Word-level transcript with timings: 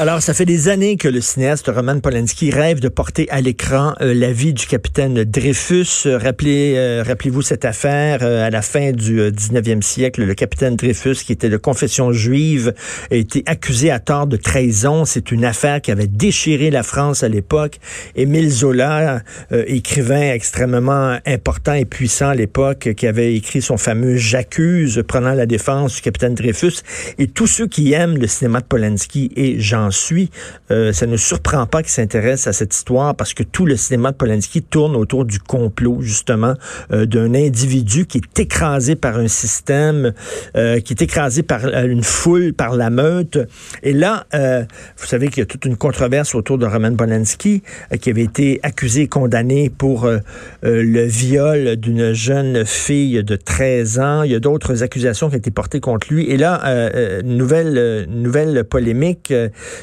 Alors, 0.00 0.22
ça 0.22 0.32
fait 0.32 0.46
des 0.46 0.68
années 0.68 0.96
que 0.96 1.08
le 1.08 1.20
cinéaste 1.20 1.66
Roman 1.68 2.00
Polanski 2.00 2.50
rêve 2.50 2.80
de 2.80 2.88
porter 2.88 3.28
à 3.28 3.42
l'écran 3.42 3.92
euh, 4.00 4.14
la 4.14 4.32
vie 4.32 4.54
du 4.54 4.64
capitaine 4.64 5.24
Dreyfus. 5.24 6.06
Rappelez, 6.06 6.72
euh, 6.78 7.04
rappelez-vous 7.06 7.42
cette 7.42 7.66
affaire 7.66 8.20
euh, 8.22 8.46
à 8.46 8.48
la 8.48 8.62
fin 8.62 8.92
du 8.92 9.20
19e 9.20 9.82
siècle. 9.82 10.24
Le 10.24 10.32
capitaine 10.32 10.74
Dreyfus, 10.76 11.16
qui 11.16 11.32
était 11.32 11.50
de 11.50 11.58
confession 11.58 12.12
juive, 12.12 12.72
a 13.10 13.14
été 13.14 13.42
accusé 13.44 13.90
à 13.90 13.98
tort 13.98 14.26
de 14.26 14.38
trahison. 14.38 15.04
C'est 15.04 15.32
une 15.32 15.44
affaire 15.44 15.82
qui 15.82 15.90
avait 15.90 16.06
déchiré 16.06 16.70
la 16.70 16.82
France 16.82 17.22
à 17.22 17.28
l'époque. 17.28 17.78
Émile 18.16 18.48
Zola, 18.48 19.20
écrivain 19.50 20.32
extrêmement 20.32 21.18
important 21.26 21.74
et 21.74 21.84
puissant 21.84 22.30
à 22.30 22.34
l'époque, 22.34 22.94
qui 22.96 23.06
avait 23.06 23.34
écrit 23.34 23.60
son 23.60 23.76
fameux 23.76 24.16
J'accuse, 24.16 25.04
prenant 25.06 25.34
la 25.34 25.44
défense 25.44 25.96
du 25.96 26.00
capitaine 26.00 26.34
Dreyfus. 26.34 26.80
Et 27.18 27.26
tous 27.26 27.46
ceux 27.46 27.66
qui 27.66 27.92
aiment 27.92 28.16
le 28.16 28.28
cinéma 28.28 28.60
de 28.60 28.64
Polanski 28.64 29.30
et 29.36 29.60
Jean 29.60 29.89
suit, 29.90 30.30
euh, 30.70 30.92
ça 30.92 31.06
ne 31.06 31.16
surprend 31.16 31.66
pas 31.66 31.82
qu'il 31.82 31.90
s'intéresse 31.90 32.46
à 32.46 32.52
cette 32.52 32.74
histoire 32.74 33.14
parce 33.14 33.34
que 33.34 33.42
tout 33.42 33.66
le 33.66 33.76
cinéma 33.76 34.12
de 34.12 34.16
Polanski 34.16 34.62
tourne 34.62 34.96
autour 34.96 35.24
du 35.24 35.38
complot, 35.38 35.98
justement, 36.00 36.54
euh, 36.92 37.06
d'un 37.06 37.34
individu 37.34 38.06
qui 38.06 38.18
est 38.18 38.38
écrasé 38.38 38.96
par 38.96 39.18
un 39.18 39.28
système, 39.28 40.12
euh, 40.56 40.80
qui 40.80 40.92
est 40.92 41.02
écrasé 41.02 41.42
par 41.42 41.66
une 41.66 42.02
foule, 42.02 42.52
par 42.52 42.76
la 42.76 42.90
meute. 42.90 43.38
Et 43.82 43.92
là, 43.92 44.26
vous 44.32 45.06
savez 45.06 45.28
qu'il 45.28 45.38
y 45.38 45.42
a 45.42 45.46
toute 45.46 45.64
une 45.64 45.76
controverse 45.76 46.34
autour 46.34 46.58
de 46.58 46.66
Roman 46.66 46.94
Polanski, 46.94 47.62
qui 48.00 48.10
avait 48.10 48.22
été 48.22 48.60
accusé 48.62 49.02
et 49.02 49.08
condamné 49.08 49.70
pour 49.70 50.08
le 50.62 51.04
viol 51.04 51.76
d'une 51.76 52.12
jeune 52.12 52.64
fille 52.64 53.22
de 53.22 53.36
13 53.36 53.98
ans. 53.98 54.22
Il 54.22 54.32
y 54.32 54.34
a 54.34 54.40
d'autres 54.40 54.82
accusations 54.82 55.28
qui 55.28 55.36
ont 55.36 55.38
été 55.38 55.50
portées 55.50 55.80
contre 55.80 56.12
lui. 56.12 56.30
Et 56.30 56.36
là, 56.36 56.90
nouvelle, 57.22 58.06
nouvelle 58.08 58.64
polémique, 58.64 59.32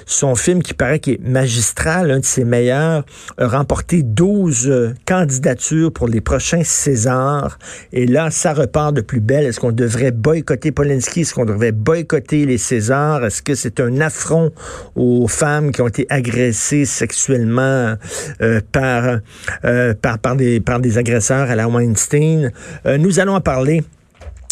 son 0.06 0.36
film 0.36 0.62
qui 0.64 0.74
paraît 0.74 1.02
est 1.08 1.22
magistral, 1.22 2.12
un 2.12 2.20
de 2.20 2.26
ses 2.26 2.44
meilleurs, 2.44 3.06
a 3.38 3.48
remporté 3.48 4.04
12 4.04 4.68
euh, 4.68 4.94
candidatures 5.06 5.92
pour 5.92 6.08
les 6.08 6.22
prochains 6.22 6.64
Césars. 6.64 7.58
Et 7.94 8.06
là, 8.06 8.32
ça 8.32 8.54
repart 8.54 8.94
de 8.94 9.02
plus 9.02 9.20
belle. 9.20 9.46
Est-ce 9.46 9.60
qu'on 9.60 9.72
devrait 9.72 10.12
boycotter 10.12 10.72
Polanski? 10.72 11.22
Est-ce 11.22 11.34
qu'on 11.34 11.46
devrait 11.46 11.72
boycotter 11.72 12.46
les 12.46 12.58
Césars? 12.58 13.26
Est-ce 13.26 13.42
que 13.42 13.56
c'est 13.56 13.80
un 13.80 14.02
affront 14.02 14.52
aux 14.96 15.28
femmes 15.28 15.72
qui 15.72 15.82
ont 15.82 15.88
été 15.88 16.06
agressées 16.10 16.86
sexuellement 16.86 17.96
euh, 18.42 18.62
par, 18.72 19.20
euh, 19.66 19.94
par 19.94 20.36
des 20.36 20.98
agresseurs 20.98 21.50
à 21.50 21.56
la 21.56 21.68
Weinstein? 21.68 22.52
nous 22.86 23.20
allons 23.20 23.36
en 23.36 23.42
parler 23.42 23.84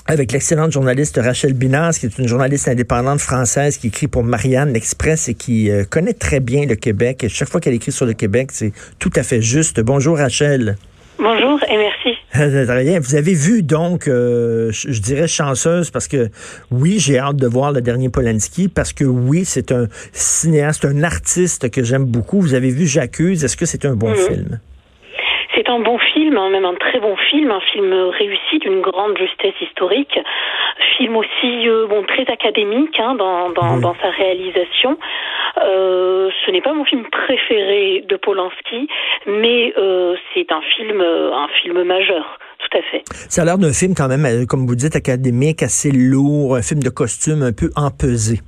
avec 0.08 0.31
l'excellente 0.31 0.72
journaliste 0.72 1.20
Rachel 1.22 1.53
Binas, 1.53 1.98
qui 2.00 2.06
est 2.06 2.17
une 2.20 2.28
journaliste 2.28 2.67
indépendante 2.67 3.20
française 3.20 3.78
qui 3.78 3.88
écrit 3.88 4.08
pour 4.08 4.23
Marianne 4.23 4.72
l'Express 4.72 5.30
et 5.30 5.34
qui 5.34 5.72
euh, 5.72 5.84
connaît 5.84 6.14
très 6.14 6.39
bien 6.39 6.66
le 6.66 6.75
Québec. 6.75 7.23
Et 7.23 7.30
chaque 7.30 7.50
fois 7.50 7.59
qu'elle 7.59 7.73
écrit 7.73 7.92
sur 7.92 8.06
le 8.06 8.14
Québec, 8.14 8.50
c'est 8.52 8.72
tout 9.00 9.11
à 9.16 9.23
fait 9.23 9.42
juste. 9.42 9.80
Bonjour 9.80 10.17
Rachel. 10.17 10.76
Bonjour 11.17 11.59
et 11.70 11.78
merci. 11.78 12.17
Rien. 12.33 13.00
Vous 13.00 13.16
avez 13.16 13.33
vu 13.33 13.64
donc, 13.64 14.08
euh, 14.08 14.70
je 14.72 15.00
dirais 15.00 15.28
chanceuse 15.28 15.89
parce 15.89 16.08
que 16.08 16.30
oui, 16.70 17.00
j'ai 17.00 17.17
hâte 17.17 17.38
de 17.38 17.48
voir 17.48 17.72
le 17.72 17.81
dernier 17.81 18.09
Polanski 18.09 18.67
parce 18.67 18.94
que 18.94 19.06
oui, 19.06 19.45
c'est 19.45 19.72
un 19.72 19.88
cinéaste, 20.11 20.86
un 20.86 21.03
artiste 21.03 21.72
que 21.72 21.83
j'aime 21.83 22.06
beaucoup. 22.06 22.42
Vous 22.42 22.53
avez 22.53 22.70
vu 22.70 22.86
J'accuse. 22.86 23.44
Est-ce 23.44 23.58
que 23.58 23.66
c'est 23.66 23.86
un 23.86 23.95
bon 23.95 24.09
mhm. 24.09 24.17
film? 24.17 24.59
C'est 25.56 25.70
un 25.70 25.80
bon 25.80 25.98
film, 25.98 26.38
hein, 26.38 26.50
même 26.50 26.66
un 26.66 26.75
très 26.75 27.00
bon 27.00 27.16
film, 27.16 27.50
un 27.50 27.61
film 27.61 27.94
réussi 27.94 28.59
d'une 28.59 28.81
grande 28.81 29.17
justesse 29.17 29.56
historique, 29.61 30.20
film 30.98 31.16
aussi 31.16 31.67
euh, 31.67 31.88
bon 31.88 32.03
très 32.03 32.30
académique 32.31 33.00
hein, 33.00 33.16
dans, 33.16 33.50
dans, 33.52 33.78
dans, 33.78 33.95
sa 34.02 34.09
réalisation. 34.09 34.98
Euh, 35.64 36.30
ce 36.45 36.52
n'est 36.52 36.61
pas 36.61 36.73
mon 36.73 36.83
film 36.83 37.06
préféré 37.09 38.03
de 38.08 38.17
Polanski, 38.17 38.89
mais 39.28 39.73
euh, 39.78 40.16
c'est 40.33 40.52
un 40.52 40.61
film, 40.76 41.02
un 41.02 41.48
film 41.61 41.83
majeur. 41.83 42.38
Tout 42.59 42.77
à 42.77 42.82
fait. 42.82 43.04
Ça 43.30 43.44
a 43.44 43.45
l'air 43.45 43.58
d'un 43.58 43.71
film 43.71 43.94
quand 43.95 44.08
même, 44.08 44.48
comme 44.48 44.65
vous 44.65 44.76
dites, 44.76 44.95
académique, 44.95 45.61
assez 45.61 45.92
lourd, 45.92 46.55
un 46.55 46.61
film 46.61 46.82
de 46.82 46.89
costume 46.89 47.44
un 47.44 47.54
peu 47.54 47.70
empesé. 47.76 48.39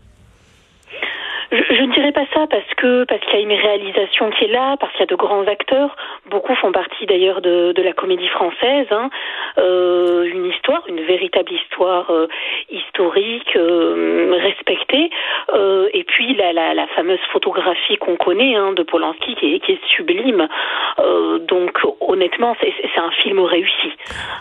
Je, 1.52 1.67
ne 1.74 1.94
dirais 1.94 2.12
pas 2.12 2.26
ça 2.34 2.48
parce 2.48 2.74
que 2.76 3.04
parce 3.06 3.22
qu'il 3.26 3.40
y 3.40 3.44
a 3.44 3.46
une 3.46 3.60
réalisation 3.60 4.30
qui 4.32 4.46
est 4.46 4.52
là, 4.52 4.78
parce 4.78 4.92
qu'il 4.94 5.02
y 5.02 5.04
a 5.04 5.08
de 5.08 5.16
grands 5.16 5.46
acteurs. 5.48 5.96
Beaucoup 6.30 6.56
font 6.56 6.72
partie 6.72 7.06
d'ailleurs 7.06 7.42
de, 7.42 7.74
de 7.74 7.82
la 7.82 7.94
comédie 7.94 8.28
française. 8.30 8.88
Hein. 8.92 9.10
Euh, 9.58 10.24
une 10.26 10.46
histoire, 10.46 10.84
une 10.88 11.02
véritable 11.02 11.52
histoire 11.52 12.10
euh, 12.12 12.28
historique, 12.70 13.56
euh, 13.56 14.38
respectée. 14.40 15.10
Euh, 15.54 15.90
et 15.94 16.04
puis 16.04 16.36
la, 16.36 16.54
la, 16.54 16.74
la 16.74 16.88
fameuse 16.88 17.20
photographie 17.32 17.98
qu'on 17.98 18.16
connaît 18.16 18.56
hein, 18.56 18.74
de 18.74 18.84
Polanski 18.84 19.36
qui 19.36 19.56
est, 19.56 19.60
qui 19.60 19.74
est 19.74 19.86
sublime. 19.88 20.48
Euh, 21.00 21.40
donc 21.40 21.80
honnêtement, 22.02 22.56
c'est 22.62 23.00
un 23.00 23.12
film 23.12 23.40
réussi. 23.40 23.92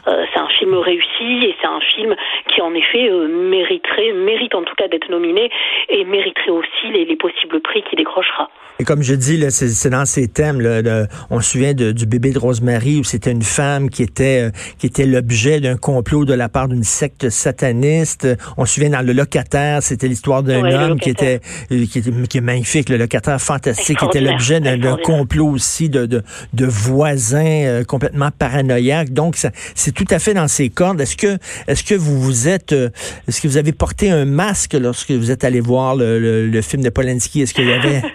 c'est 0.05 0.39
un 0.39 0.49
film 0.49 0.75
réussi 0.75 1.47
et 1.47 1.57
c'est 1.61 1.67
un 1.67 1.81
film 1.81 2.15
qui 2.49 2.61
en 2.61 2.75
effet 2.75 3.11
mériterait, 3.11 4.13
mérite 4.13 4.55
en 4.55 4.63
tout 4.63 4.75
cas 4.75 4.89
d'être 4.89 5.09
nominé 5.09 5.51
et 5.89 6.05
mériterait 6.05 6.51
aussi 6.51 6.89
les, 6.93 7.16
possibles 7.17 7.61
prix 7.61 7.83
qu'il 7.89 7.99
décrochera. 7.99 8.49
Et 8.79 8.85
comme 8.85 9.03
je 9.03 9.15
dis, 9.15 9.43
c'est 9.51 9.89
dans 9.89 10.05
ces 10.05 10.29
thèmes. 10.29 10.61
Là, 10.61 11.07
on 11.31 11.41
se 11.41 11.53
souvient 11.53 11.73
de, 11.73 11.93
du 11.93 12.05
bébé 12.05 12.33
de 12.33 12.39
Rosemary 12.39 12.99
où 12.99 13.05
c'était 13.05 13.33
une 13.33 13.43
femme 13.43 13.89
qui 13.89 14.03
était 14.03 14.49
euh, 14.49 14.51
qui 14.79 14.87
était 14.87 15.07
l'objet 15.07 15.61
d'un 15.61 15.79
complot 15.79 16.27
de 16.27 16.35
la 16.35 16.51
part 16.51 16.69
d'une 16.69 16.85
secte 16.85 17.31
sataniste. 17.31 18.29
On 18.59 18.67
se 18.67 18.75
souvient 18.75 18.91
dans 18.91 19.01
le 19.01 19.15
locataire, 19.15 19.83
c'était 19.83 20.09
l'histoire 20.09 20.43
d'un 20.43 20.63
homme 20.71 21.01
qui 21.01 21.09
était, 21.09 21.41
euh, 21.73 21.87
qui 21.87 22.01
était 22.01 22.11
qui 22.29 22.39
est 22.39 22.43
magnifique, 22.43 22.91
le 22.91 22.99
locataire 22.99 23.41
fantastique, 23.41 23.99
qui 23.99 24.05
était 24.05 24.21
l'objet 24.21 24.61
d'un 24.61 24.97
complot 24.99 25.49
aussi 25.49 25.89
de 25.89 26.05
de, 26.05 26.23
de 26.53 26.67
voisins 26.67 27.65
euh, 27.65 27.85
complètement 27.85 28.31
paranoïaques. 28.31 29.11
Donc 29.15 29.37
c'est 29.37 29.93
tout 29.93 30.07
à 30.11 30.19
fait 30.19 30.35
dans 30.35 30.49
ces 30.49 30.69
cordes. 30.69 31.01
Est-ce 31.01 31.17
que 31.17 31.39
est-ce 31.67 31.83
que 31.83 31.95
vous 31.95 32.21
vous 32.21 32.47
êtes 32.47 32.73
est-ce 32.73 33.41
que 33.41 33.49
vous 33.49 33.57
avez 33.57 33.73
porté 33.73 34.11
un 34.11 34.27
masque 34.27 34.75
lorsque 34.75 35.13
vous 35.13 35.31
êtes 35.31 35.45
allé 35.45 35.61
voir 35.61 35.97
le, 35.97 36.47
le, 36.47 36.63
film 36.63 36.83
de 36.83 36.91
Polanski? 37.07 37.43
Est-ce 37.43 37.55
qu'il 37.55 37.69
y 37.69 37.73
avait... 37.73 38.03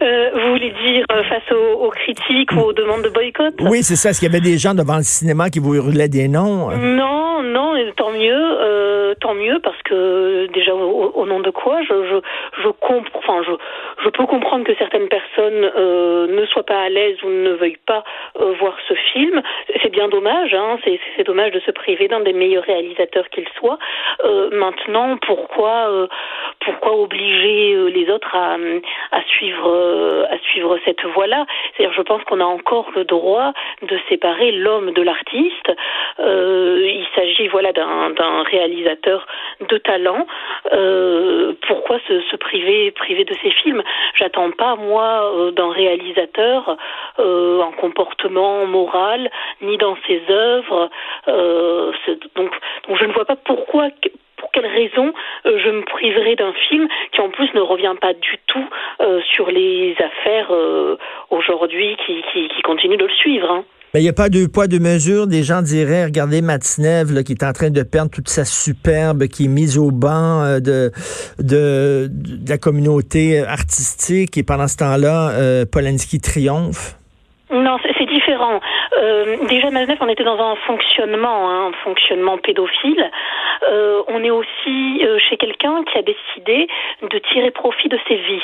Euh, 0.00 0.30
dire 0.92 1.04
euh, 1.12 1.22
face 1.24 1.50
aux, 1.52 1.90
critiques 1.90 2.52
ou 2.52 2.60
aux 2.60 2.72
demandes 2.72 3.02
de 3.02 3.08
boycott 3.08 3.54
Oui, 3.60 3.82
c'est 3.82 3.96
ça. 3.96 4.10
Est-ce 4.10 4.20
qu'il 4.20 4.28
y 4.28 4.34
avait 4.34 4.44
des 4.44 4.58
gens 4.58 4.74
devant 4.74 4.96
le 4.96 5.02
cinéma 5.02 5.50
qui 5.50 5.58
vous 5.58 5.74
hurlaient 5.74 6.08
des 6.08 6.28
noms 6.28 6.70
Non, 6.70 7.42
non, 7.42 7.74
tant 7.96 8.10
mieux, 8.10 8.58
euh, 8.60 9.14
tant 9.20 9.34
mieux, 9.34 9.60
parce 9.60 9.80
que 9.82 10.46
déjà 10.52 10.74
au, 10.74 11.26
nom 11.26 11.40
de 11.40 11.50
quoi? 11.50 11.82
Je, 11.82 11.94
je, 12.08 12.62
je 12.62 12.68
comprends, 12.68 13.18
enfin 13.18 13.42
je, 13.46 13.52
je 14.04 14.08
peux 14.10 14.26
comprendre 14.26 14.64
que 14.64 14.74
certaines 14.76 15.08
personnes 15.08 15.70
euh, 15.76 16.26
ne 16.28 16.46
soient 16.46 16.64
pas 16.64 16.82
à 16.82 16.88
l'aise 16.88 17.16
ou 17.22 17.28
ne 17.28 17.50
veuillent 17.52 17.84
pas 17.86 18.04
euh, 18.40 18.54
voir 18.58 18.76
ce 18.88 18.94
film. 19.12 19.42
C'est 19.82 19.90
bien 19.90 20.08
dommage, 20.08 20.54
hein, 20.54 20.78
c'est 20.84 21.24
dommage 21.24 21.52
de 21.52 21.60
se 21.60 21.70
priver 21.70 22.08
d'un 22.08 22.20
des 22.20 22.32
meilleurs 22.32 22.64
réalisateurs 22.64 23.28
qu'il 23.30 23.46
soit. 23.58 23.78
Euh, 24.24 24.50
maintenant, 24.52 25.16
pourquoi, 25.26 25.88
euh, 25.90 26.06
pourquoi 26.60 26.96
obliger 26.96 27.74
euh, 27.74 27.88
les 27.88 28.10
autres 28.10 28.34
à, 28.34 28.56
à 29.12 29.22
suivre, 29.24 30.26
à 30.30 30.38
suivre 30.50 30.77
cette 30.84 31.04
voie-là 31.04 31.46
C'est-à-dire, 31.76 31.96
je 31.96 32.02
pense 32.02 32.22
qu'on 32.24 32.40
a 32.40 32.44
encore 32.44 32.90
le 32.94 33.04
droit 33.04 33.52
de 33.82 33.98
séparer 34.08 34.52
l'homme 34.52 34.92
de 34.92 35.02
l'artiste. 35.02 35.72
il 36.18 37.06
s'agit, 37.14 37.48
voilà, 37.48 37.72
d'un 37.72 38.42
réalisateur 38.42 39.26
de 39.68 39.78
talent. 39.78 40.26
pourquoi 41.66 41.98
se, 42.08 42.36
priver, 42.36 42.92
de 43.24 43.34
ses 43.42 43.50
films? 43.50 43.82
J'attends 44.14 44.50
pas 44.50 44.76
moi 44.76 45.32
euh, 45.34 45.50
d'un 45.50 45.70
réalisateur 45.70 46.76
euh, 47.18 47.62
un 47.62 47.72
comportement 47.72 48.66
moral, 48.66 49.30
ni 49.62 49.76
dans 49.76 49.96
ses 50.06 50.22
œuvres. 50.30 50.90
Euh, 51.28 51.92
donc 52.34 52.50
je 52.88 53.04
ne 53.04 53.12
vois 53.12 53.24
pas 53.24 53.36
pourquoi 53.36 53.88
pour 54.38 54.50
quelle 54.52 54.66
raison 54.66 55.12
euh, 55.46 55.58
je 55.64 55.70
me 55.70 55.84
priverais 55.84 56.36
d'un 56.36 56.52
film 56.68 56.88
qui 57.12 57.20
en 57.20 57.30
plus 57.30 57.52
ne 57.54 57.60
revient 57.60 57.94
pas 58.00 58.14
du 58.14 58.36
tout 58.46 58.68
euh, 59.00 59.20
sur 59.34 59.50
les 59.50 59.94
affaires 59.98 60.50
euh, 60.50 60.96
aujourd'hui 61.30 61.96
qui, 62.06 62.22
qui, 62.32 62.48
qui 62.48 62.62
continuent 62.62 62.98
de 62.98 63.06
le 63.06 63.14
suivre. 63.14 63.50
Hein. 63.50 63.64
Il 63.94 64.02
n'y 64.02 64.08
a 64.08 64.12
pas 64.12 64.28
de 64.28 64.46
poids, 64.46 64.66
de 64.66 64.78
mesure. 64.78 65.26
Des 65.26 65.42
gens 65.42 65.62
diraient, 65.62 66.04
regardez 66.04 66.42
Matsnev, 66.42 67.12
là, 67.12 67.22
qui 67.22 67.32
est 67.32 67.42
en 67.42 67.52
train 67.52 67.70
de 67.70 67.82
perdre 67.82 68.10
toute 68.10 68.28
sa 68.28 68.44
superbe, 68.44 69.28
qui 69.28 69.46
est 69.46 69.48
mise 69.48 69.78
au 69.78 69.90
banc 69.90 70.42
euh, 70.42 70.60
de, 70.60 70.92
de, 71.38 72.08
de, 72.10 72.50
la 72.50 72.58
communauté 72.58 73.40
artistique, 73.40 74.36
et 74.36 74.42
pendant 74.42 74.68
ce 74.68 74.76
temps-là, 74.76 75.30
euh, 75.30 75.64
Polanski 75.64 76.20
triomphe. 76.20 76.98
Non, 77.50 77.78
c'est 77.82 78.04
différent. 78.04 78.60
Euh, 78.98 79.36
déjà, 79.48 79.70
Matzneff, 79.70 79.98
on 80.02 80.08
était 80.08 80.24
dans 80.24 80.38
un 80.38 80.54
fonctionnement, 80.66 81.48
hein, 81.48 81.68
un 81.68 81.72
fonctionnement 81.84 82.36
pédophile. 82.36 83.10
Euh, 83.70 84.02
on 84.08 84.22
est 84.22 84.30
aussi 84.30 85.00
euh, 85.02 85.18
chez 85.18 85.38
quelqu'un 85.38 85.82
qui 85.84 85.96
a 85.96 86.02
décidé 86.02 86.68
de 87.02 87.18
tirer 87.18 87.50
profit 87.50 87.88
de 87.88 87.98
ses 88.06 88.16
vices, 88.16 88.42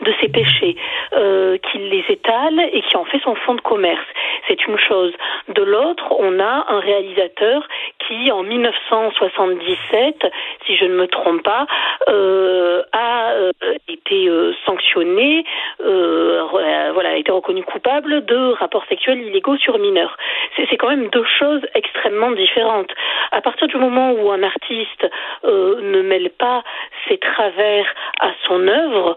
de 0.00 0.14
ses 0.20 0.28
péchés, 0.28 0.76
euh, 1.12 1.58
qui 1.58 1.78
les 1.78 2.04
étale 2.08 2.60
et 2.72 2.80
qui 2.82 2.96
en 2.96 3.04
fait 3.04 3.20
son 3.22 3.34
fonds 3.34 3.54
de 3.54 3.60
commerce. 3.60 4.06
C'est 4.46 4.66
une 4.66 4.78
chose. 4.78 5.12
De 5.48 5.62
l'autre, 5.62 6.04
on 6.18 6.40
a 6.40 6.64
un 6.68 6.80
réalisateur 6.80 7.68
qui, 8.06 8.32
en 8.32 8.42
1977, 8.42 10.26
si 10.66 10.76
je 10.76 10.86
ne 10.86 10.94
me 10.94 11.06
trompe 11.06 11.42
pas, 11.42 11.66
euh, 12.08 12.82
a 12.92 13.32
euh, 13.32 13.50
été 13.88 14.30
sanctionné, 14.64 15.44
voilà, 15.80 17.10
a 17.10 17.16
été 17.16 17.30
reconnu 17.30 17.62
coupable 17.62 18.24
de 18.24 18.37
rapports 18.58 18.84
sexuels 18.88 19.20
illégaux 19.22 19.56
sur 19.56 19.78
mineurs. 19.78 20.16
C'est 20.56 20.76
quand 20.76 20.88
même 20.88 21.08
deux 21.08 21.24
choses 21.38 21.62
extrêmement 21.74 22.30
différentes. 22.32 22.90
À 23.32 23.40
partir 23.40 23.68
du 23.68 23.76
moment 23.76 24.12
où 24.12 24.30
un 24.30 24.42
artiste 24.42 25.06
ne 25.44 26.02
mêle 26.02 26.30
pas 26.30 26.62
ses 27.08 27.18
travers 27.18 27.86
à 28.20 28.30
son 28.46 28.66
œuvre, 28.66 29.16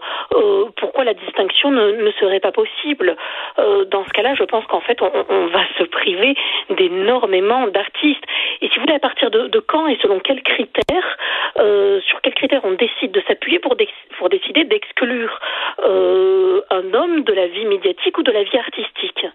pourquoi 0.76 1.04
la 1.04 1.14
distinction 1.14 1.70
ne, 1.70 2.10
serait 2.20 2.40
pas 2.40 2.52
possible? 2.52 3.16
Dans 3.58 4.04
ce 4.04 4.10
cas-là, 4.10 4.34
je 4.34 4.44
pense 4.44 4.64
qu'en 4.66 4.80
fait, 4.80 5.00
on, 5.02 5.46
va 5.46 5.62
se 5.78 5.84
priver 5.84 6.34
d'énormément 6.70 7.66
d'artistes. 7.68 8.24
Et 8.60 8.68
si 8.68 8.74
vous 8.76 8.82
voulez, 8.82 8.94
à 8.94 9.00
partir 9.00 9.30
de, 9.30 9.60
quand 9.60 9.86
et 9.86 9.98
selon 10.02 10.20
quels 10.20 10.42
critères, 10.42 11.18
euh, 11.58 12.00
sur 12.02 12.20
quels 12.20 12.34
critères 12.34 12.64
on 12.64 12.72
décide 12.72 13.12
de 13.12 13.22
s'appuyer 13.26 13.58
pour, 13.58 13.76
pour 14.22 14.28
décider 14.28 14.62
d'exclure 14.62 15.36
euh, 15.84 16.60
un 16.70 16.94
homme 16.94 17.24
de 17.24 17.32
la 17.32 17.48
vie 17.48 17.64
médiatique 17.64 18.16
ou 18.18 18.22
de 18.22 18.30
la 18.30 18.44
vie 18.44 18.56
artistique 18.56 19.26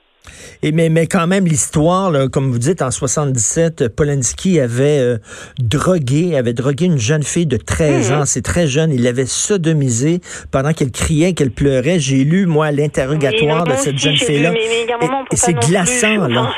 et 0.63 0.71
mais, 0.71 0.89
mais 0.89 1.07
quand 1.07 1.27
même, 1.27 1.45
l'histoire, 1.45 2.11
comme 2.31 2.51
vous 2.51 2.57
dites, 2.57 2.81
en 2.81 2.91
77, 2.91 3.95
Polanski 3.95 4.59
avait 4.59 4.99
euh, 4.99 5.17
drogué, 5.59 6.37
avait 6.37 6.53
drogué 6.53 6.85
une 6.85 6.97
jeune 6.97 7.23
fille 7.23 7.45
de 7.45 7.57
13 7.57 8.11
ans. 8.11 8.25
C'est 8.25 8.41
très 8.41 8.67
jeune. 8.67 8.91
Il 8.91 9.03
l'avait 9.03 9.25
sodomisée 9.25 10.19
pendant 10.51 10.73
qu'elle 10.73 10.91
criait, 10.91 11.33
qu'elle 11.33 11.51
pleurait. 11.51 11.99
J'ai 11.99 12.23
lu, 12.25 12.45
moi, 12.45 12.71
l'interrogatoire 12.71 13.63
de 13.65 13.73
cette 13.73 13.97
jeune 13.97 14.17
fille-là. 14.17 14.53
Et, 15.31 15.35
c'est 15.35 15.53
glaçant, 15.53 16.27
là. 16.27 16.51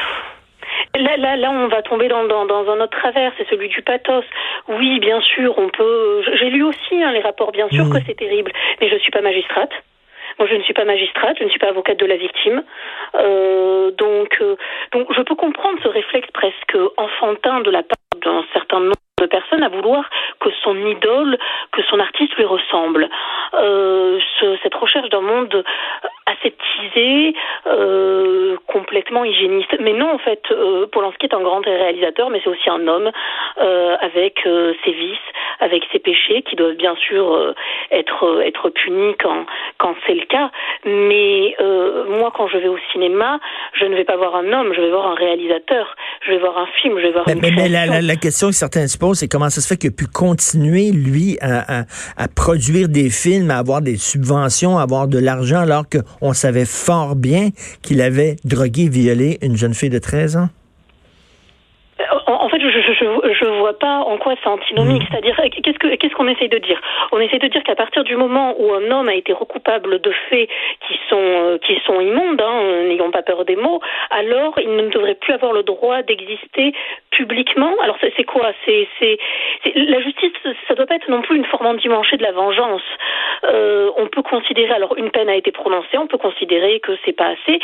Là, 1.00 1.16
là, 1.18 1.38
là, 1.38 1.50
on 1.52 1.68
va 1.68 1.82
tomber 1.82 2.10
dans, 2.10 2.26
dans, 2.26 2.46
dans 2.46 2.70
un 2.70 2.82
autre 2.82 2.98
travers, 2.98 3.32
c'est 3.38 3.48
celui 3.50 3.70
du 3.70 3.82
pathos. 3.82 4.26
Oui, 4.68 5.00
bien 5.00 5.22
sûr, 5.22 5.58
on 5.58 5.70
peut. 5.70 6.24
J'ai 6.36 6.50
lu 6.50 6.64
aussi 6.64 7.02
hein, 7.02 7.12
les 7.14 7.22
rapports, 7.22 7.52
bien 7.52 7.70
sûr 7.70 7.86
mm. 7.86 7.94
que 7.94 8.00
c'est 8.06 8.16
terrible, 8.16 8.52
mais 8.82 8.90
je 8.90 8.98
suis 8.98 9.12
pas 9.12 9.22
magistrate. 9.22 9.72
Moi, 10.38 10.48
je 10.48 10.56
ne 10.56 10.62
suis 10.64 10.74
pas 10.74 10.86
magistrate, 10.86 11.38
je 11.40 11.46
ne 11.46 11.50
suis 11.50 11.60
pas 11.60 11.70
avocate 11.70 11.98
de 11.98 12.06
la 12.06 12.18
victime. 12.18 12.64
Euh, 13.16 13.92
donc, 13.92 14.38
euh, 14.42 14.56
donc, 14.92 15.08
je 15.14 15.22
peux 15.22 15.36
comprendre 15.36 15.80
ce 15.84 15.88
réflexe 15.88 16.30
presque 16.34 16.78
enfantin 16.98 17.62
de 17.62 17.72
la 17.72 17.84
part 17.84 17.98
d'un 18.22 18.44
certain 18.54 18.80
nombre 18.80 18.96
de 19.22 19.26
personnes 19.26 19.64
à 19.64 19.70
vouloir 19.70 20.10
que 20.40 20.50
son 20.64 20.76
idole, 20.86 21.38
que 21.72 21.82
son 21.84 22.00
artiste 22.00 22.36
lui 22.36 22.46
ressemble. 22.46 23.10
Euh, 23.56 24.20
ce, 24.40 24.58
cette 24.64 24.76
recherche 24.76 25.10
d'un 25.10 25.22
monde 25.22 25.64
aseptisé, 26.26 27.34
euh, 27.68 28.58
complètement 28.68 29.24
hygiéniste. 29.24 29.76
Mais 29.80 29.94
non, 29.94 30.12
en 30.12 30.18
fait, 30.18 30.44
euh, 30.52 30.86
Polanski 30.88 31.26
est 31.26 31.34
un 31.34 31.42
grand 31.42 31.62
réalisateur, 31.66 32.30
mais 32.30 32.40
c'est 32.44 32.50
aussi 32.50 32.70
un 32.70 32.88
homme 32.88 33.12
euh, 33.60 33.96
avec 34.00 34.46
euh, 34.46 34.74
ses 34.84 34.92
vices, 34.92 35.18
avec 35.60 35.84
ses 35.92 36.00
péchés, 36.00 36.42
qui 36.44 36.56
doivent 36.56 36.76
bien 36.76 36.96
sûr 36.96 37.34
euh, 37.34 37.54
être 37.92 38.42
être 38.44 38.70
punis 38.70 39.16
quand 39.20 39.46
quand 39.78 39.96
c'est 40.06 40.14
le 40.14 40.26
cas. 40.26 40.52
Mais 40.86 41.56
moi, 42.08 42.32
quand 42.36 42.48
je 42.48 42.58
vais 42.58 42.68
au 42.68 42.78
cinéma, 42.92 43.40
je 43.74 43.86
ne 43.86 43.96
vais 43.96 44.04
pas 44.04 44.16
voir 44.16 44.36
un 44.36 44.52
homme, 44.54 44.74
je 44.74 44.82
vais 44.82 44.90
voir 44.90 45.08
un 45.08 45.16
réalisateur, 45.16 45.96
je 46.26 46.32
vais 46.32 46.40
voir 46.40 46.58
un 46.58 46.68
film, 46.82 46.98
je 46.98 47.04
vais 47.08 47.12
voir 47.12 47.24
mais, 47.28 47.34
une 47.34 47.42
mais, 47.42 47.52
mais 47.52 47.70
la, 47.70 47.86
la, 47.86 48.02
la, 48.02 48.16
question 48.16 48.48
que 48.48 48.54
certains 48.54 48.88
se 48.88 48.98
posent, 48.98 49.20
c'est 49.20 49.28
comment 49.28 49.50
ça 49.50 49.62
se 49.62 49.68
fait 49.68 49.78
qu'il 49.78 49.90
a 49.90 49.94
pu 49.94 50.06
continuer, 50.06 50.92
lui, 50.92 51.38
à, 51.42 51.82
à, 51.82 51.86
à 52.18 52.28
produire 52.28 52.90
des 52.90 53.10
films, 53.10 53.52
à 53.52 53.58
avoir 53.58 53.82
des 53.82 53.98
subventions, 53.98 54.78
à 54.78 54.84
avoir 54.84 55.08
de 55.08 55.18
l'argent, 55.18 55.60
alors 55.60 55.86
qu'on 55.88 56.34
savait 56.34 56.66
fort 56.66 57.16
bien 57.16 57.50
qu'il 57.82 58.02
avait 58.02 58.36
drogué, 58.44 58.90
violé 58.90 59.38
une 59.42 59.56
jeune 59.56 59.74
fille 59.74 59.90
de 59.90 60.00
13 60.00 60.38
ans? 60.38 60.50
en 62.28 62.50
fait, 62.50 62.60
je, 62.60 62.68
je, 62.70 62.94
je, 62.94 63.29
vois 63.70 63.80
pas 63.80 64.00
en 64.00 64.18
quoi 64.18 64.36
c'est 64.42 64.50
antinomique. 64.50 65.04
Mm. 65.04 65.08
C'est-à-dire, 65.12 65.36
qu'est-ce 65.64 65.80
que 65.80 65.96
qu'est-ce 65.96 66.14
qu'on 66.14 66.28
essaye 66.28 66.50
de 66.50 66.58
dire? 66.58 66.80
On 67.12 67.20
essaie 67.20 67.40
de 67.40 67.48
dire 67.48 67.64
qu'à 67.64 67.76
partir 67.76 68.04
du 68.04 68.16
moment 68.16 68.56
où 68.60 68.74
un 68.74 68.90
homme 68.92 69.10
a 69.10 69.16
été 69.16 69.34
recoupable 69.34 70.00
de 70.02 70.12
faits 70.30 70.50
qui 70.88 70.96
sont 71.10 71.18
euh, 71.18 71.58
qui 71.60 71.80
sont 71.86 72.00
immondes, 72.00 72.42
hein, 72.42 72.84
n'ayons 72.88 73.12
pas 73.12 73.22
peur 73.22 73.46
des 73.46 73.56
mots, 73.56 73.82
alors 74.10 74.60
il 74.60 74.76
ne 74.76 74.90
devrait 74.90 75.16
plus 75.16 75.34
avoir 75.34 75.54
le 75.54 75.64
droit 75.64 76.02
d'exister 76.04 76.74
publiquement. 77.12 77.76
Alors 77.82 77.98
c'est 78.02 78.24
quoi? 78.24 78.52
C'est 78.66 78.88
la 79.76 80.00
justice, 80.02 80.32
ça 80.68 80.76
doit 80.76 80.86
pas 80.86 80.96
être 80.96 81.10
non 81.10 81.22
plus 81.22 81.38
une 81.38 81.46
forme 81.46 81.68
endimanchée 81.68 82.18
de 82.18 82.24
la 82.24 82.32
vengeance. 82.32 82.84
Euh, 83.46 83.90
on 83.98 84.08
peut 84.08 84.22
considérer, 84.22 84.74
alors 84.74 84.98
une 84.98 85.12
peine 85.12 85.30
a 85.30 85.36
été 85.36 85.52
prononcée, 85.52 85.98
on 85.98 86.08
peut 86.08 86.18
considérer 86.18 86.80
que 86.80 86.92
c'est 87.06 87.14
pas 87.14 87.30
assez, 87.30 87.60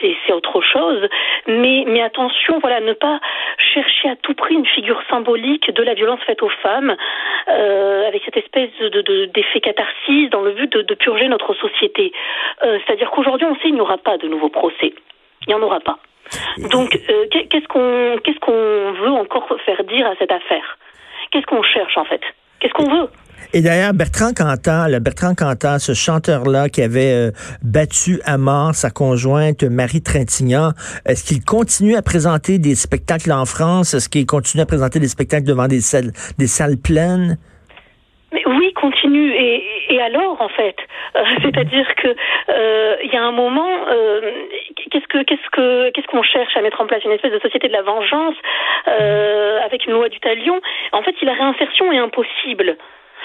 c'est 0.00 0.32
autre 0.32 0.60
chose. 0.60 1.08
Mais 1.46 1.84
mais 1.86 2.02
attention, 2.02 2.58
voilà, 2.60 2.80
ne 2.80 2.92
pas 2.92 3.20
chercher 3.58 4.08
à 4.10 4.16
tout 4.16 4.34
prix 4.34 4.54
une 4.54 4.66
figure 4.66 5.02
symbolique 5.10 5.70
de 5.72 5.82
la 5.82 5.94
violence 5.94 6.20
faite 6.24 6.42
aux 6.42 6.48
femmes, 6.48 6.96
euh, 7.48 8.06
avec 8.06 8.22
cette 8.24 8.36
espèce 8.36 8.70
de, 8.80 9.26
d'effet 9.26 9.60
catharsis 9.60 10.30
dans 10.30 10.42
le 10.42 10.52
but 10.52 10.72
de, 10.72 10.94
purger 10.94 11.28
notre 11.28 11.54
société. 11.54 12.12
Euh, 12.62 12.78
c'est-à-dire 12.84 13.10
qu'aujourd'hui, 13.10 13.46
on 13.46 13.54
sait 13.56 13.62
qu'il 13.62 13.74
n'y 13.74 13.80
aura 13.80 13.98
pas 13.98 14.18
de 14.18 14.28
nouveaux 14.28 14.48
procès. 14.48 14.92
Il 15.46 15.48
n'y 15.48 15.54
en 15.54 15.62
aura 15.62 15.80
pas. 15.80 15.98
Donc, 16.70 16.94
euh, 16.94 17.26
qu'est-ce 17.30 17.66
qu'on 17.68 18.16
qu'est-ce 18.22 18.40
qu'on 18.40 18.92
veut 19.02 19.10
encore 19.10 19.48
faire 19.64 19.82
dire 19.84 20.06
à 20.06 20.14
cette 20.18 20.32
affaire? 20.32 20.78
Qu'est-ce 21.30 21.46
qu'on 21.46 21.62
cherche 21.62 21.96
en 21.96 22.04
fait? 22.04 22.20
Qu'est-ce 22.60 22.72
qu'on 22.72 22.90
veut? 22.90 23.08
Et 23.54 23.62
d'ailleurs, 23.62 23.94
Bertrand 23.94 24.32
Cantat, 24.34 24.88
le 24.88 24.98
Bertrand 24.98 25.34
Cantat, 25.34 25.78
ce 25.78 25.94
chanteur-là 25.94 26.68
qui 26.68 26.82
avait 26.82 27.12
euh, 27.12 27.30
battu 27.62 28.20
à 28.24 28.36
mort 28.36 28.74
sa 28.74 28.90
conjointe 28.90 29.62
Marie 29.62 30.02
Trintignant, 30.02 30.72
est-ce 31.06 31.24
qu'il 31.24 31.42
continue 31.44 31.96
à 31.96 32.02
présenter 32.02 32.58
des 32.58 32.74
spectacles 32.74 33.32
en 33.32 33.46
France? 33.46 33.94
Est-ce 33.94 34.08
qu'il 34.08 34.26
continue 34.26 34.62
à 34.62 34.66
présenter 34.66 34.98
des 34.98 35.08
spectacles 35.08 35.46
devant 35.46 35.66
des 35.66 35.80
salles, 35.80 36.12
des 36.38 36.46
salles 36.46 36.76
pleines? 36.76 37.38
Mais 38.32 38.42
oui, 38.46 38.72
continue. 38.74 39.32
Et, 39.32 39.62
et 39.88 40.00
alors, 40.00 40.40
en 40.40 40.48
fait, 40.48 40.76
euh, 41.16 41.24
c'est-à-dire 41.42 41.94
que 41.96 42.14
euh, 42.48 42.96
il 43.02 43.12
y 43.12 43.16
a 43.16 43.22
un 43.22 43.32
moment, 43.32 43.68
qu'est-ce 44.90 45.06
que 45.06 45.22
qu'est-ce 45.22 45.50
que 45.50 45.90
qu'est-ce 45.90 46.06
qu'on 46.06 46.22
cherche 46.22 46.56
à 46.56 46.62
mettre 46.62 46.80
en 46.80 46.86
place? 46.86 47.04
Une 47.04 47.12
espèce 47.12 47.32
de 47.32 47.40
société 47.40 47.68
de 47.68 47.72
la 47.72 47.82
vengeance 47.82 48.36
avec 48.86 49.86
une 49.86 49.92
loi 49.92 50.08
du 50.08 50.20
talion. 50.20 50.60
En 50.92 51.02
fait, 51.02 51.14
si 51.18 51.24
la 51.24 51.34
réinsertion 51.34 51.92
est 51.92 51.98
impossible, 51.98 52.76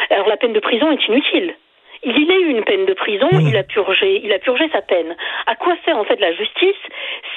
alors 0.09 0.27
la 0.27 0.37
peine 0.37 0.53
de 0.53 0.59
prison 0.59 0.91
est 0.91 1.07
inutile. 1.07 1.55
Il 2.05 2.31
a 2.31 2.35
eu 2.35 2.49
une 2.49 2.63
peine 2.63 2.85
de 2.85 2.93
prison, 2.93 3.27
mmh. 3.31 3.47
il 3.47 3.57
a 3.57 3.63
purgé, 3.63 4.21
il 4.23 4.31
a 4.33 4.39
purgé 4.39 4.69
sa 4.73 4.81
peine. 4.81 5.15
À 5.47 5.55
quoi 5.55 5.73
sert 5.85 5.97
en 5.97 6.03
fait 6.03 6.19
la 6.19 6.33
justice 6.33 6.81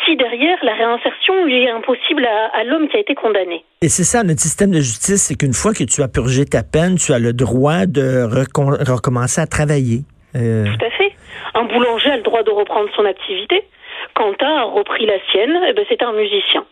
si 0.04 0.16
derrière 0.16 0.58
la 0.62 0.74
réinsertion 0.74 1.46
est 1.46 1.68
impossible 1.70 2.26
à, 2.26 2.64
l'homme 2.64 2.88
qui 2.88 2.96
a 2.96 3.00
été 3.00 3.14
condamné? 3.14 3.64
Et 3.82 3.88
c'est 3.88 4.04
ça 4.04 4.24
notre 4.24 4.40
système 4.40 4.70
de 4.70 4.80
justice, 4.80 5.22
c'est 5.22 5.36
qu'une 5.36 5.52
fois 5.52 5.72
que 5.72 5.84
tu 5.84 6.02
as 6.02 6.08
purgé 6.08 6.44
ta 6.44 6.62
peine, 6.62 6.96
tu 6.96 7.12
as 7.12 7.18
le 7.18 7.32
droit 7.32 7.86
de 7.86 8.24
recommencer 8.90 9.40
à 9.40 9.46
travailler. 9.46 10.00
Euh... 10.34 10.64
Tout 10.64 10.84
à 10.84 10.90
fait. 10.90 11.12
Un 11.54 11.64
boulanger 11.64 12.10
a 12.10 12.16
le 12.16 12.22
droit 12.22 12.42
de 12.42 12.50
reprendre 12.50 12.88
son 12.94 13.04
activité. 13.04 13.62
Quentin 14.14 14.48
a 14.48 14.64
repris 14.64 15.06
la 15.06 15.18
sienne, 15.30 15.60
eh 15.68 15.72
ben, 15.72 15.84
c'est 15.88 16.02
un 16.02 16.12
musicien. 16.12 16.64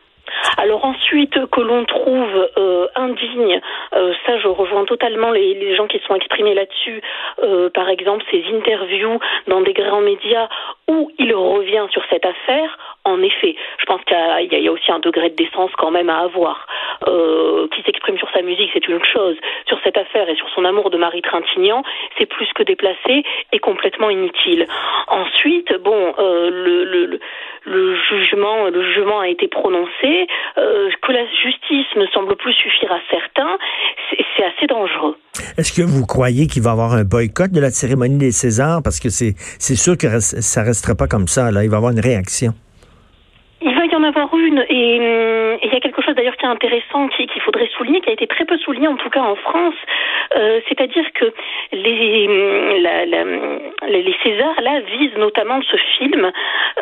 Alors 0.56 0.84
ensuite 0.84 1.46
que 1.46 1.60
l'on 1.60 1.84
trouve 1.84 2.48
euh, 2.56 2.86
indigne, 2.94 3.60
euh, 3.94 4.14
ça 4.26 4.38
je 4.38 4.48
rejoins 4.48 4.84
totalement 4.84 5.30
les, 5.30 5.74
gens 5.76 5.86
qui 5.86 6.00
sont 6.06 6.14
exprimés 6.14 6.54
là-dessus, 6.54 7.02
euh, 7.42 7.70
par 7.70 7.88
exemple 7.88 8.24
ces 8.30 8.44
interviews 8.52 9.18
dans 9.48 9.60
des 9.60 9.72
grands 9.72 10.00
médias 10.00 10.48
où 10.88 11.10
il 11.18 11.34
revient 11.34 11.86
sur 11.90 12.02
cette 12.10 12.24
affaire, 12.24 12.78
en 13.04 13.22
effet, 13.22 13.56
je 13.78 13.84
pense 13.84 14.00
qu'il 14.04 14.62
y, 14.62 14.68
a 14.68 14.72
aussi 14.72 14.90
un 14.90 14.98
degré 14.98 15.30
de 15.30 15.36
décence 15.36 15.70
quand 15.76 15.90
même 15.90 16.08
à 16.08 16.20
avoir. 16.20 16.66
Euh, 17.06 17.68
qui 17.74 17.82
s'exprime 17.82 18.18
sur 18.18 18.30
sa 18.30 18.42
musique, 18.42 18.70
c'est 18.72 18.86
une 18.88 19.02
chose. 19.04 19.36
Sur 19.66 19.78
cette 19.84 19.96
affaire 19.96 20.28
et 20.28 20.36
sur 20.36 20.48
son 20.50 20.64
amour 20.64 20.90
de 20.90 20.96
Marie 20.96 21.22
Trintignant, 21.22 21.82
c'est 22.18 22.26
plus 22.26 22.48
que 22.54 22.62
déplacé 22.62 23.22
et 23.52 23.58
complètement 23.58 24.10
inutile. 24.10 24.66
Ensuite, 25.08 25.72
bon, 25.82 26.14
euh, 26.18 27.18
le, 27.64 27.96
jugement, 28.08 28.68
le 28.68 28.82
jugement 28.92 29.20
a 29.20 29.28
été 29.28 29.48
prononcé. 29.48 30.26
Euh, 30.58 30.90
que 31.02 31.12
la 31.12 31.26
justice 31.26 31.86
ne 31.96 32.06
semble 32.06 32.36
plus 32.36 32.52
suffire 32.54 32.92
à 32.92 33.00
certains, 33.10 33.58
c'est 34.36 34.44
assez 34.44 34.66
dangereux. 34.66 35.16
Est-ce 35.58 35.72
que 35.72 35.82
vous 35.82 36.06
croyez 36.06 36.46
qu'il 36.46 36.62
va 36.62 36.70
y 36.70 36.72
avoir 36.72 36.94
un 36.94 37.04
boycott 37.04 37.50
de 37.50 37.60
la 37.60 37.70
cérémonie 37.70 38.18
des 38.18 38.32
Césars? 38.32 38.80
Parce 38.82 39.00
que 39.00 39.08
c'est 39.08 39.34
sûr 39.76 39.98
que 39.98 40.20
ça 40.20 40.62
restera 40.62 40.94
pas 40.94 41.06
comme 41.06 41.28
ça. 41.28 41.50
Là. 41.50 41.64
Il 41.64 41.70
va 41.70 41.76
y 41.76 41.78
avoir 41.78 41.92
une 41.92 42.00
réaction. 42.00 42.52
Il 43.66 43.74
va 43.74 43.86
y 43.86 43.96
en 43.96 44.04
avoir 44.04 44.28
une 44.36 44.62
et 44.68 44.98
hum, 45.00 45.58
il 45.62 45.72
y 45.72 45.76
a 45.76 45.80
quelque 45.80 46.02
chose 46.02 46.14
d'ailleurs 46.14 46.36
qui 46.36 46.44
est 46.44 46.48
intéressant 46.48 47.08
qu'il 47.08 47.40
faudrait 47.40 47.68
souligner, 47.78 48.02
qui 48.02 48.10
a 48.10 48.12
été 48.12 48.26
très 48.26 48.44
peu 48.44 48.58
souligné 48.58 48.88
en 48.88 48.96
tout 48.96 49.08
cas 49.08 49.22
en 49.22 49.36
France, 49.36 49.74
euh, 50.36 50.60
c'est-à-dire 50.68 51.06
que 51.14 51.32
les, 51.72 52.28
hum, 52.28 52.82
la, 52.82 53.06
la, 53.06 53.24
les 53.88 54.14
Césars 54.22 54.60
là 54.60 54.80
visent 54.80 55.16
notamment 55.16 55.62
ce 55.62 55.76
film, 55.96 56.30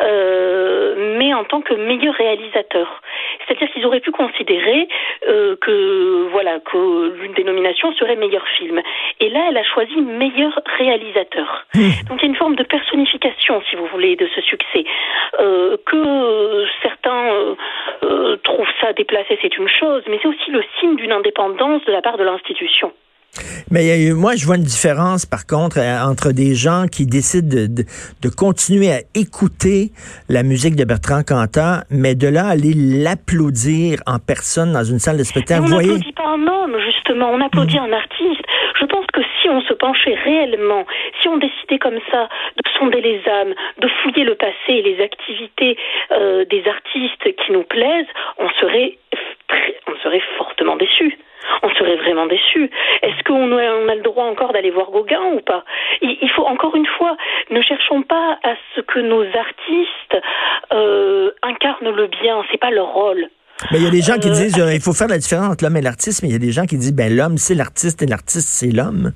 euh, 0.01 1.15
mais 1.17 1.33
en 1.33 1.45
tant 1.45 1.61
que 1.61 1.73
meilleur 1.73 2.15
réalisateur. 2.15 3.01
C'est-à-dire 3.47 3.71
qu'ils 3.71 3.85
auraient 3.85 4.01
pu 4.01 4.11
considérer 4.11 4.89
euh, 5.29 5.55
que 5.61 6.27
voilà 6.31 6.59
que 6.59 7.15
l'une 7.21 7.33
des 7.33 7.45
nominations 7.45 7.93
serait 7.93 8.17
meilleur 8.17 8.45
film. 8.57 8.81
Et 9.21 9.29
là, 9.29 9.45
elle 9.49 9.57
a 9.57 9.63
choisi 9.63 10.01
meilleur 10.01 10.59
réalisateur. 10.77 11.65
Mmh. 11.75 11.79
Donc 12.09 12.19
il 12.19 12.23
y 12.23 12.25
a 12.25 12.29
une 12.29 12.35
forme 12.35 12.55
de 12.55 12.63
personnification, 12.63 13.61
si 13.69 13.77
vous 13.77 13.85
voulez, 13.85 14.17
de 14.17 14.27
ce 14.35 14.41
succès. 14.41 14.83
Que 15.85 16.65
certains 16.81 17.55
trouvent 18.43 18.73
ça 18.81 18.93
déplacé, 18.93 19.37
c'est 19.41 19.57
une 19.57 19.67
chose, 19.67 20.03
mais 20.09 20.19
c'est 20.21 20.27
aussi 20.27 20.51
le 20.51 20.63
signe 20.79 20.95
d'une 20.95 21.11
indépendance 21.11 21.83
de 21.85 21.91
la 21.91 22.01
part 22.01 22.17
de 22.17 22.23
l'institution. 22.23 22.91
Mais 23.71 24.11
moi, 24.13 24.35
je 24.35 24.45
vois 24.45 24.57
une 24.57 24.63
différence, 24.63 25.25
par 25.25 25.47
contre, 25.47 25.79
euh, 25.79 26.05
entre 26.05 26.31
des 26.31 26.53
gens 26.53 26.85
qui 26.85 27.07
décident 27.07 27.47
de, 27.49 27.67
de, 27.67 28.29
continuer 28.29 28.91
à 28.91 28.99
écouter 29.15 29.89
la 30.29 30.43
musique 30.43 30.75
de 30.75 30.83
Bertrand 30.83 31.23
Cantat, 31.23 31.83
mais 31.89 32.13
de 32.13 32.27
là 32.27 32.45
aller 32.45 32.73
l'applaudir 32.75 33.99
en 34.05 34.19
personne 34.19 34.73
dans 34.73 34.83
une 34.83 34.99
salle 34.99 35.17
de 35.17 35.23
spectacle. 35.23 35.63
on 35.65 35.69
n'applaudit 35.69 36.13
pas 36.13 36.29
un 36.29 36.47
homme, 36.47 36.77
justement, 36.85 37.31
on 37.31 37.41
applaudit 37.41 37.79
mm. 37.79 37.83
un 37.83 37.93
artiste. 37.93 38.45
Je 38.79 38.85
pense 38.85 39.02
si 39.43 39.49
on 39.49 39.61
se 39.61 39.73
penchait 39.73 40.15
réellement, 40.15 40.85
si 41.21 41.27
on 41.27 41.37
décidait 41.37 41.77
comme 41.77 41.99
ça 42.09 42.29
de 42.55 42.69
sonder 42.79 43.01
les 43.01 43.21
âmes, 43.27 43.53
de 43.77 43.87
fouiller 43.87 44.23
le 44.23 44.35
passé 44.35 44.55
et 44.69 44.81
les 44.81 45.03
activités 45.03 45.77
euh, 46.11 46.45
des 46.45 46.63
artistes 46.67 47.35
qui 47.35 47.51
nous 47.51 47.63
plaisent, 47.63 48.07
on 48.39 48.49
serait, 48.61 48.97
on 49.87 49.95
serait 49.97 50.23
fortement 50.37 50.77
déçus 50.77 51.17
on 51.61 51.69
serait 51.71 51.95
vraiment 51.97 52.25
déçu. 52.25 52.69
Est-ce 53.01 53.23
qu'on 53.25 53.51
a, 53.57 53.95
le 53.95 54.01
droit 54.01 54.25
encore 54.25 54.53
d'aller 54.53 54.71
voir 54.71 54.91
Gauguin 54.91 55.21
ou 55.33 55.41
pas? 55.41 55.63
Il, 56.01 56.29
faut 56.35 56.45
encore 56.45 56.75
une 56.75 56.85
fois, 56.85 57.15
ne 57.51 57.61
cherchons 57.61 58.01
pas 58.01 58.39
à 58.43 58.55
ce 58.75 58.81
que 58.81 58.99
nos 58.99 59.23
artistes 59.23 60.25
euh, 60.73 61.31
incarnent 61.41 61.95
le 61.95 62.07
bien. 62.07 62.43
C'est 62.51 62.59
pas 62.59 62.71
leur 62.71 62.93
rôle. 62.93 63.27
Mais 63.71 63.77
il 63.77 63.83
y 63.83 63.87
a 63.87 63.91
des 63.91 64.01
gens 64.01 64.17
qui 64.17 64.29
euh, 64.29 64.33
disent 64.33 64.59
euh, 64.59 64.73
il 64.73 64.81
faut 64.81 64.93
faire 64.93 65.07
la 65.07 65.17
différence 65.17 65.53
entre 65.53 65.63
l'homme 65.63 65.77
et 65.77 65.81
l'artiste, 65.81 66.23
mais 66.23 66.29
il 66.29 66.33
y 66.33 66.35
a 66.35 66.39
des 66.39 66.51
gens 66.51 66.65
qui 66.65 66.77
disent 66.77 66.93
ben 66.93 67.15
l'homme 67.15 67.37
c'est 67.37 67.55
l'artiste 67.55 68.01
et 68.01 68.05
l'artiste 68.05 68.47
c'est 68.47 68.71
l'homme. 68.71 69.13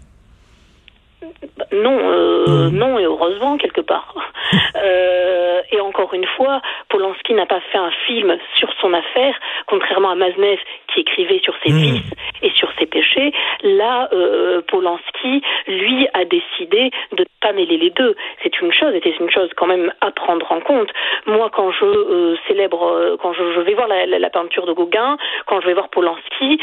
Non, 1.82 1.98
hmm. 1.98 2.70
non 2.70 3.00
et 3.00 3.06
heureusement 3.06 3.58
quelque 3.58 3.82
part. 3.82 4.14
et 5.72 5.80
encore 5.82 6.14
une 6.14 6.26
fois, 6.26 6.62
Polanski 6.90 7.34
n'a 7.34 7.46
pas 7.46 7.60
fait 7.72 7.78
un 7.78 7.92
film 8.06 8.38
sur 8.56 8.70
son 8.80 8.94
affaire, 8.94 9.36
contrairement 9.66 10.12
à 10.12 10.16
Maznev 10.16 10.60
qui 10.94 11.02
écrivait 11.02 11.40
sur 11.44 11.54
ses 11.64 11.72
hmm. 11.72 11.78
vices 11.78 12.14
et 12.42 12.52
sur 12.52 12.70
ses 12.78 12.86
péchés. 12.86 13.32
Là, 13.64 14.10
euh, 14.14 14.62
Polanski, 14.68 15.42
lui, 15.68 16.08
a 16.14 16.26
décidé 16.26 16.92
de 17.14 17.22
ne 17.22 17.26
pas 17.42 17.54
mêler 17.54 17.78
les 17.78 17.90
deux. 17.90 18.16
C'est 18.44 18.60
une 18.62 18.72
chose, 18.72 18.94
et 18.94 19.02
c'est 19.04 19.18
une 19.20 19.30
chose 19.30 19.50
quand 19.56 19.68
même 19.68 19.92
à 20.02 20.12
prendre 20.12 20.52
en 20.52 20.60
compte. 20.60 20.90
Moi, 21.26 21.50
quand 21.54 21.72
je 21.72 21.86
euh, 21.86 22.36
célèbre, 22.48 22.84
euh, 22.84 23.18
quand 23.22 23.34
je, 23.34 23.62
vais 23.62 23.74
voir 23.74 23.88
la, 23.88 24.30
peinture 24.30 24.66
de 24.66 24.74
Gauguin, 24.74 25.18
quand 25.46 25.62
je 25.62 25.68
vais 25.68 25.74
voir 25.74 25.90
Polanski, 25.90 26.60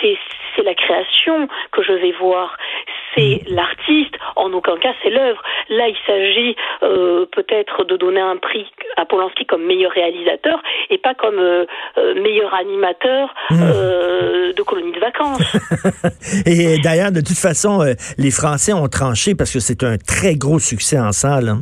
c'est 0.00 0.62
la 0.62 0.74
création 0.74 1.48
que 1.72 1.82
je 1.82 1.92
vais 1.92 2.12
voir 2.12 2.56
c'est 3.16 3.42
l'artiste, 3.48 4.14
en 4.36 4.52
aucun 4.52 4.76
cas 4.76 4.92
c'est 5.02 5.10
l'œuvre. 5.10 5.42
Là, 5.70 5.88
il 5.88 5.96
s'agit 6.06 6.56
peut-être 7.32 7.84
de 7.84 7.96
donner 7.96 8.20
un 8.20 8.36
prix 8.36 8.66
à 8.96 9.04
Polanski 9.04 9.46
comme 9.46 9.64
meilleur 9.64 9.90
réalisateur 9.92 10.62
et 10.90 10.98
pas 10.98 11.14
comme 11.14 11.40
meilleur 12.22 12.54
animateur 12.54 13.34
hmm. 13.50 14.52
de 14.56 14.62
colonie 14.62 14.92
de 14.92 15.00
vacances. 15.00 15.56
et 16.46 16.78
d'ailleurs, 16.78 17.12
de 17.12 17.20
toute 17.20 17.38
façon, 17.38 17.80
euh, 17.80 17.94
les 18.18 18.30
Français 18.30 18.72
ont 18.72 18.88
tranché 18.88 19.34
parce 19.34 19.52
que 19.52 19.60
c'est 19.60 19.82
un 19.82 19.96
très 19.96 20.34
gros 20.34 20.58
succès 20.58 20.98
en 20.98 21.12
salle. 21.12 21.48
Hein. 21.48 21.60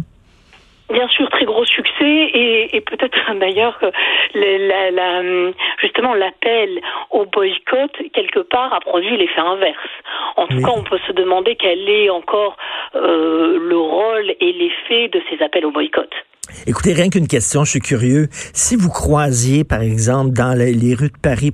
Bien 0.92 1.08
sûr, 1.08 1.28
très 1.44 1.52
gros 1.52 1.64
succès 1.64 2.30
et, 2.34 2.80
peut-être 2.80 3.18
d'ailleurs 3.40 3.78
que 3.78 3.86
la, 4.34 5.22
justement 5.80 6.14
l'appel 6.14 6.80
au 7.10 7.26
boycott 7.26 7.92
quelque 8.12 8.40
part 8.40 8.72
a 8.72 8.80
produit 8.80 9.16
l'effet 9.16 9.40
inverse. 9.40 9.76
En 10.36 10.46
tout 10.46 10.60
cas, 10.60 10.72
on 10.74 10.82
peut 10.82 10.98
se 11.06 11.12
demander 11.12 11.56
quel 11.56 11.88
est 11.88 12.10
encore 12.10 12.56
euh, 12.94 13.58
le 13.58 13.78
rôle 13.78 14.34
et 14.40 14.52
l'effet 14.52 15.08
de 15.08 15.20
ces 15.30 15.42
appels 15.42 15.66
au 15.66 15.70
boycott. 15.70 16.10
Écoutez, 16.66 16.92
rien 16.92 17.08
qu'une 17.08 17.28
question, 17.28 17.64
je 17.64 17.70
suis 17.70 17.80
curieux. 17.80 18.26
Si 18.30 18.76
vous 18.76 18.90
croisiez, 18.90 19.64
par 19.64 19.80
exemple, 19.80 20.32
dans 20.32 20.56
les 20.56 20.94
rues 20.94 21.08
de 21.08 21.20
Paris 21.22 21.52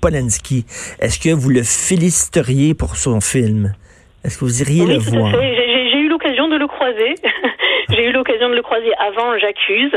Polanski. 0.00 0.64
Est-ce 1.00 1.18
que 1.18 1.34
vous 1.34 1.50
le 1.50 1.62
féliciteriez 1.64 2.74
pour 2.74 2.96
son 2.96 3.20
film? 3.20 3.74
Est-ce 4.24 4.38
que 4.38 4.44
vous 4.44 4.62
iriez 4.62 4.86
le 4.86 4.98
voir? 4.98 5.32
Croiser. 6.72 7.14
J'ai 7.90 8.04
eu 8.04 8.12
l'occasion 8.12 8.48
de 8.48 8.54
le 8.54 8.62
croiser 8.62 8.90
avant 8.98 9.38
J'accuse. 9.38 9.92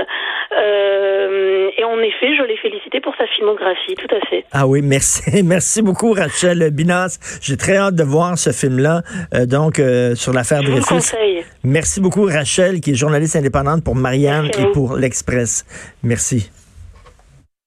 Euh, 0.58 1.70
et 1.78 1.84
en 1.84 1.98
effet, 2.00 2.36
je 2.38 2.44
l'ai 2.44 2.58
félicité 2.58 3.02
pour 3.02 3.16
sa 3.18 3.26
filmographie, 3.28 3.96
tout 3.96 4.14
à 4.16 4.20
fait. 4.28 4.46
Ah 4.52 4.68
oui, 4.68 4.82
merci. 4.82 5.44
Merci 5.44 5.82
beaucoup, 5.82 6.14
Rachel 6.14 6.72
Binas. 6.72 7.40
J'ai 7.42 7.58
très 7.58 7.78
hâte 7.78 7.96
de 7.96 8.04
voir 8.04 8.38
ce 8.38 8.52
film-là, 8.52 9.02
euh, 9.34 9.46
donc, 9.46 9.80
euh, 9.80 10.16
sur 10.16 10.34
l'affaire 10.34 10.62
Dreyfus. 10.62 11.16
Merci 11.64 12.02
beaucoup, 12.02 12.26
Rachel, 12.26 12.80
qui 12.82 12.92
est 12.92 12.96
journaliste 12.96 13.36
indépendante 13.36 13.84
pour 13.84 13.96
Marianne 13.96 14.50
et 14.58 14.72
pour 14.74 14.96
l'Express. 14.96 15.66
Merci. 16.04 16.50